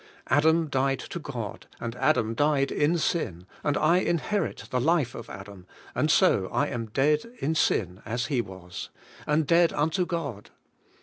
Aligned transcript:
Adam 0.31 0.65
died 0.65 0.97
to 0.97 1.19
God, 1.19 1.67
and 1.79 1.95
Adam 1.97 2.33
died 2.33 2.71
in 2.71 2.97
sin, 2.97 3.45
and 3.63 3.77
I 3.77 3.97
inherit 3.99 4.63
the 4.71 4.81
life 4.81 5.13
of 5.13 5.29
Adam, 5.29 5.67
and 5.93 6.09
so 6.09 6.49
I 6.51 6.69
am 6.69 6.87
dead 6.87 7.31
in 7.37 7.53
sin 7.53 8.01
as 8.03 8.25
he 8.25 8.41
was, 8.41 8.89
and 9.27 9.45
dead 9.45 9.71
unto 9.71 10.07
God. 10.07 10.49